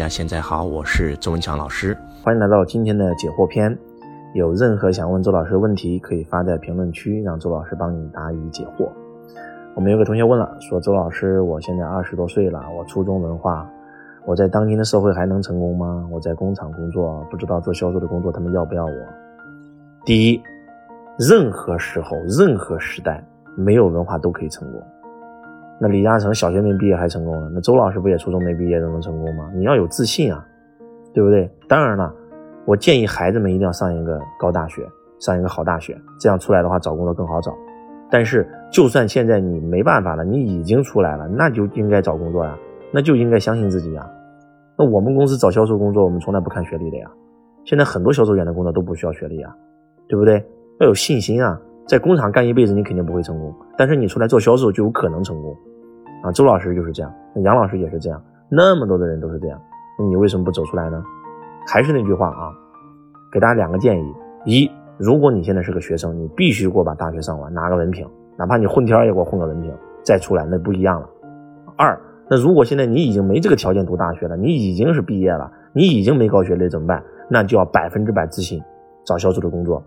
[0.00, 3.78] 大家现在好，我是周文强老师，欢迎来到今天的解惑篇。
[4.32, 8.88] 有任何想问周老师的问题，可以发在评论区，让周老师帮你答疑解惑。
[9.74, 13.70] 我们有个同学问了，说周老师，我现在二十多岁了，我初中文化，
[14.24, 16.08] 我在当今的社会还能成功吗？
[16.10, 18.92] 我在工厂工作，不知道做销售的工作他们要不要我？
[20.06, 20.42] 第一，
[21.18, 23.22] 任何时候、任何时代，
[23.54, 24.82] 没有文化都可以成功。
[25.82, 29.50] 那李嘉诚小学没毕业还成功了，那周老师不也初中没毕业都能成功吗？
[29.54, 30.46] 你要有自信啊，
[31.14, 31.50] 对不对？
[31.66, 32.14] 当然了。
[32.66, 34.86] 我建议孩子们一定要上一个高大学，
[35.18, 37.52] 上一个好大学，这样出来的话找工作更好找。
[38.10, 42.54] 但是，就算现在你没办法了，你已经出来了，那就应该找工作呀，
[42.92, 44.06] 那就应该相信自己呀。
[44.76, 47.10] 那我们公司找销售工作，我们从来不看学历的呀。
[47.64, 49.56] 现在很多销售员的工作都不需要学历啊，
[50.06, 50.44] 对不对？
[50.80, 51.58] 要有信心啊。
[51.86, 55.56] 在工厂干一辈子，你肯定不会成功，但是你出来做销售就有可能成功
[56.22, 56.32] 啊。
[56.32, 59.60] 周老师就是这样，那杨老师也是这样，那么多的人都是这样，
[59.98, 61.02] 那你为什么不走出来呢？
[61.66, 62.52] 还是那句话啊，
[63.32, 71.08] 给大家两个建议：一，如果你现在是个学生，你必须给我把大学上完，拿个文凭，哪怕你混天也给我混个文凭，再出来那不一样了。
[71.76, 77.02] 二，那如果现在你已经没这个条件读大学了，你已经是毕业了，你已经没高学历怎么办？
[77.28, 78.62] 那就要百分之百自信，
[79.04, 79.82] 找销售的工作。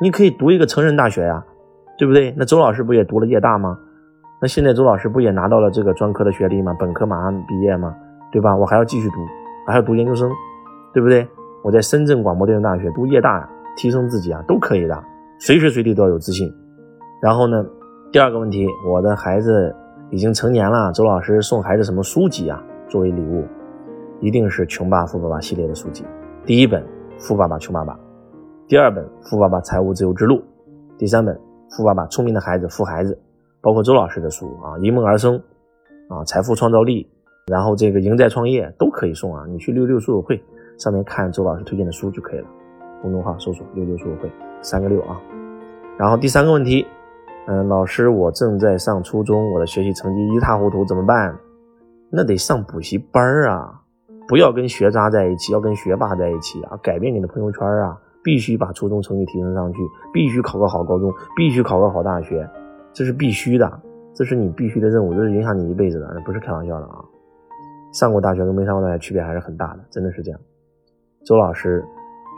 [0.00, 1.44] 你可以读一个成人大学呀，
[1.98, 2.32] 对不对？
[2.36, 3.78] 那周老师不也读了夜大吗？
[4.40, 6.74] 那现在周老师不也拿到了这个专科的学历吗？
[6.78, 7.94] 本科马上毕业吗？
[8.30, 8.54] 对吧？
[8.54, 9.16] 我还要继续读，
[9.66, 10.30] 还要读研究生。
[10.94, 11.28] 对不对？
[11.62, 15.04] 我在深圳广播电视大学读夜大，提升自己啊，都可以的，
[15.38, 16.50] 随时随地都要有自信。
[17.20, 17.64] 然后呢，
[18.10, 19.72] 第二个问题，我的孩子
[20.10, 22.60] 已经成年了，周老师送孩子什么书籍啊？
[22.88, 23.44] 作为礼物，
[24.20, 26.04] 一定是《穷爸富爸爸》系列的书籍。
[26.46, 26.82] 第一本
[27.18, 27.92] 《富爸爸穷爸爸》，
[28.66, 30.36] 第二本《富爸爸财务自由之路》，
[30.96, 31.36] 第三本
[31.76, 33.12] 《富爸爸聪明的孩子富孩子》，
[33.60, 35.34] 包括周老师的书啊，《因梦而生》
[36.08, 37.04] 啊，《财富创造力》，
[37.52, 40.42] 然后这个《赢在创业》都可以送啊，你去六六书友会。
[40.78, 42.46] 上面看周老师推荐的书就可以了，
[43.02, 44.30] 公众号搜索“六六书友会”，
[44.62, 45.20] 三个六啊。
[45.98, 46.86] 然后第三个问题，
[47.48, 51.36] 嗯，老师，我正在上初中，我的学习成绩一塌糊涂，怎么办？
[52.10, 53.80] 那得上补习班啊，
[54.28, 59.80] 不要跟学渣在一起，要跟学霸在一起啊，改变你的朋友圈啊，必须把初中成绩提升上去，
[60.12, 62.48] 必须考个好高中，必须考个好大学，
[62.98, 63.80] 这是必须的，
[64.12, 66.98] 这是你必须的任务，这是影响你一辈子的，那不是开玩笑的啊。
[67.92, 70.40] 上过大学跟没上过大学区别还是很大的，真的是这样。
[71.24, 71.84] 周老师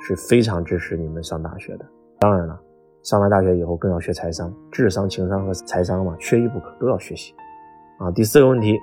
[0.06, 1.86] 是非常支持你们上大学的。
[2.18, 2.60] 当然了，
[3.02, 7.32] 上完大学以后更要学财商，智商、情商和财商嘛，缺一不可，都要学习。
[7.98, 8.78] 啊，第四个问题，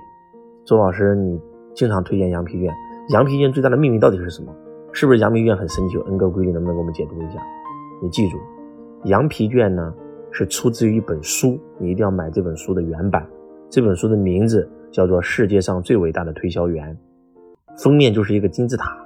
[0.64, 1.40] 周老师，你
[1.76, 2.74] 经常推荐羊皮卷，
[3.10, 4.52] 羊皮卷最大的秘密到底是什么？
[4.92, 6.50] 是不是羊皮卷很神奇，有 N 个规律？
[6.50, 7.40] 能不能给我们解读一下？
[8.02, 8.36] 你记住，
[9.04, 9.94] 羊皮卷呢
[10.30, 13.26] 是出自于一本书，你一定要买这本书的原版。
[13.70, 16.96] 这本书的名字叫做《世界上最伟大的推销员》，
[17.82, 18.96] 封面就是一个金字塔。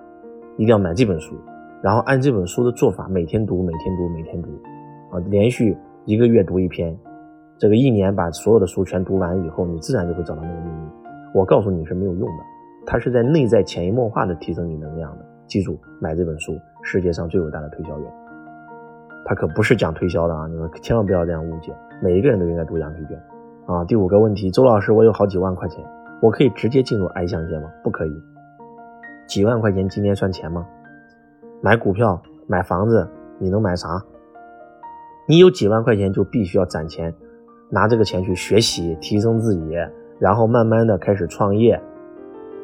[0.58, 1.34] 一定要买这本书，
[1.82, 4.50] 然后按这本书的做法，每天读，每天读，每天读，
[5.10, 5.74] 啊，连续
[6.04, 6.94] 一个月读一篇，
[7.56, 10.88] 这个一年把所有的书全读完以后，你自然就会找到那个秘密。
[11.34, 12.44] 我告诉你是没有用的，
[12.84, 15.24] 它是在内在潜移默化的提升你能量的。
[15.46, 18.12] 记住，买这本书，世界上最伟大的推销员，
[19.24, 21.72] 他可不是讲推销的啊，你们千万不要这样误解。
[22.02, 23.16] 每一个人都应该读羊皮卷
[23.66, 23.84] 啊。
[23.84, 25.84] 第五个问题，周老师，我有好几万块钱，
[26.20, 27.70] 我可以直接进入 I 象限吗？
[27.84, 28.22] 不可以。
[29.26, 30.66] 几万块钱今天算钱吗？
[31.60, 34.02] 买股票、买房子，你能买啥？
[35.28, 37.14] 你有几万块钱就必须要攒钱，
[37.70, 39.72] 拿这个钱去学习、提升自己，
[40.18, 41.80] 然后慢慢的开始创业。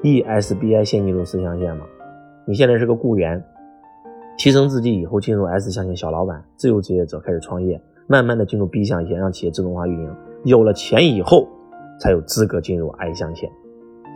[0.02, 1.84] E S B I 先进入四象限嘛？
[2.44, 3.42] 你现在是个雇员，
[4.38, 10.16] 提升自己以后进入 S 象限小老板、自由职业者开始创业，慢慢的进入 B 象限让企业自动化运营。
[10.44, 11.48] 有了钱以后，
[12.00, 13.50] 才有资格进入 I 象限。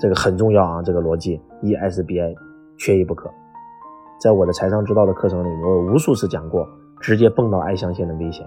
[0.00, 2.32] 这个很重要啊，这个逻辑 E S B I
[2.78, 3.28] 缺一不可。
[4.20, 6.68] 在我的财商之道的课程里，我有无数次讲过
[7.00, 8.46] 直接蹦到 I 象限的危险。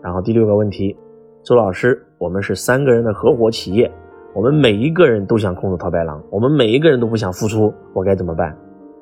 [0.00, 0.96] 然后第六个问题，
[1.42, 3.90] 周老师，我们是三个人的合伙企业，
[4.32, 8.56] 我们每一个人都想空手套白狼，我们每一个人都不想付出，我该怎么办？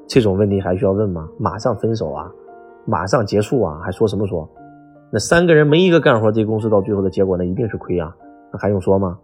[0.08, 1.28] 这种问题还需要问吗？
[1.38, 2.28] 马上分手啊，
[2.86, 4.48] 马上结束啊，还说什么说？
[5.12, 8.12] 那三个人没一个干活，这公司到最后的结果那一定是亏啊，
[8.52, 9.18] 那还用说吗？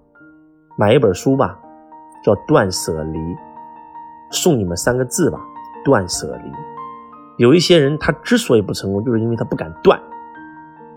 [0.78, 1.58] 买一本书吧。
[2.24, 3.18] 叫断舍离，
[4.30, 5.38] 送你们三个字吧：
[5.84, 6.50] 断舍离。
[7.36, 10.00] 有一些人，他之所以不成功，就是因为他不敢断，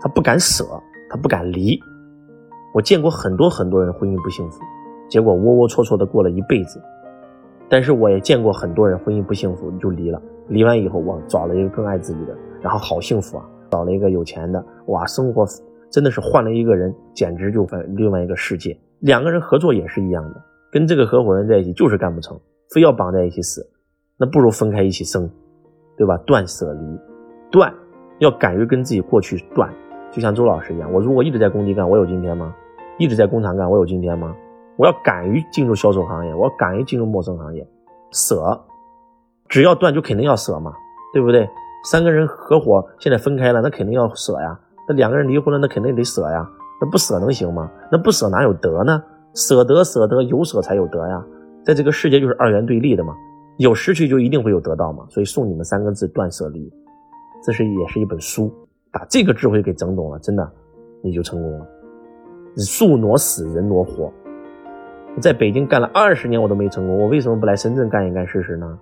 [0.00, 0.64] 他不敢舍，
[1.10, 1.78] 他不敢离。
[2.72, 4.62] 我见过很多很多人婚姻不幸福，
[5.06, 6.80] 结果窝窝戳戳的过了一辈子。
[7.68, 13.44] 但是我也见过很多人婚姻不幸福就离了，离完以后我找了一个更爱自己的，然后好幸福啊！
[13.70, 15.44] 找了一个有钱的，哇，生活
[15.90, 17.66] 真的是换了一个人，简直就
[17.96, 18.74] 另外一个世界。
[19.00, 20.42] 两个人合作也是一样的。
[20.72, 22.38] 跟这个合伙人在一起就是干不成，
[22.74, 23.66] 非要绑在一起死，
[24.18, 25.30] 那不如分开一起生，
[25.96, 26.16] 对吧？
[26.26, 26.80] 断舍离，
[27.50, 27.72] 断，
[28.18, 29.70] 要敢于跟自己过去断。
[30.10, 32.54] 就像周老师一样，我如果一直在工地干，我有今天吗？
[32.98, 34.34] 一直在工厂干，我有今天吗？
[34.78, 37.66] 我要敢于进入销售行业，我要敢于进入陌生行业，
[38.12, 38.58] 舍，
[39.48, 40.72] 只要断就肯定要舍嘛，
[41.12, 41.48] 对不对？
[41.84, 44.56] 三个人合伙现在分开了，那肯定要舍呀。
[44.88, 46.48] 那两个人离婚了，那肯定得舍呀。
[46.80, 47.68] 那不舍能行吗？
[47.90, 49.02] 那不舍哪有得呢？
[49.34, 51.24] 舍得舍得有舍才有得呀。
[51.64, 53.16] 在这个世界就是二元对立的嘛，
[53.56, 55.04] 有失去就一定会有得到嘛。
[55.08, 56.72] 所以送你们三个字：断舍离。
[57.44, 58.48] 这是也是一本书，
[58.92, 60.48] 把这个智慧给整懂了，真的
[61.02, 61.66] 你就成功了。
[62.58, 64.12] 树挪死，人挪活。
[65.20, 68.78] 在北京干了二十年，我都没成功，我为什么不来深圳干一干试试呢？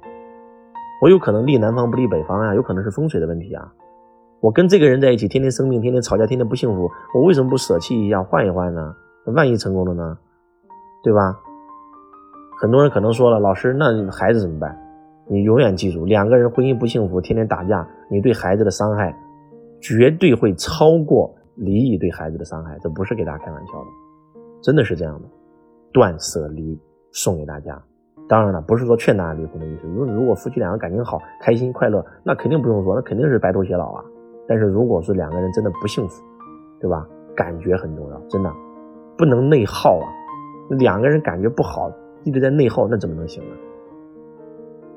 [1.01, 3.73] 我有可能立南方不立北方呀，有可能是风水的问题啊。
[4.41, 8.95] 我跟这个人在一起，天天生病，天天吵架，天天不幸福，我为什么不舍弃一下，换一换呢？
[9.27, 10.19] 万一成功了呢？
[11.03, 11.39] 对吧？
[12.61, 14.79] 很多人可能说了，老师，那孩子怎么办？
[15.29, 19.15] 你永远记住，两个人婚姻不幸福，天天打架，你对孩子的伤害
[19.81, 23.87] 绝对会超过离异对孩子的伤害，这不是给大家开玩笑的，
[24.63, 25.29] 真的是这样的。
[25.93, 26.79] 断舍离
[27.13, 27.83] 送给大家，
[28.29, 29.89] 当然了，不是说劝大家离婚的意思。
[29.89, 34.05] 如如果夫妻两个感情好、开心、快乐，那肯定不用说，那肯定是白头偕老啊。
[34.49, 36.23] 但是如果说两个人真的不幸福，
[36.81, 37.07] 对吧？
[37.35, 38.51] 感觉很重要，真的
[39.19, 40.09] 不能内耗啊。
[40.71, 41.93] 两个人感觉不好，
[42.25, 43.57] 一直在内耗，那怎么能行呢？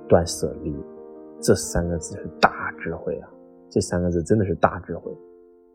[0.08, 0.76] 断舍离
[1.42, 3.30] 这三个字是大智慧啊，
[3.70, 5.12] 这三个字真的是大智慧。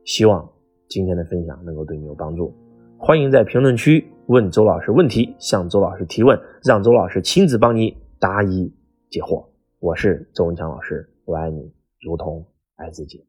[0.05, 0.49] 希望
[0.89, 2.53] 今天的分享能够对你有帮助。
[2.99, 8.73] 欢迎在评论区问周老师问题，向周老师提问，让周老师亲自帮你答疑
[9.11, 9.45] 解惑。
[9.81, 13.27] 我是周文强老师，我爱你如同爱自己。